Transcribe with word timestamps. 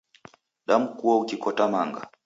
Damkua 0.67 1.13
ukikota 1.21 1.63
manga 1.71 2.01